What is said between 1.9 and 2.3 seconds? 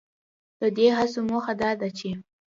چې